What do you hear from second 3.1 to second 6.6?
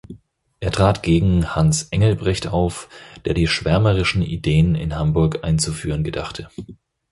der die schwärmerischen Ideen in Hamburg einzuführen gedachte.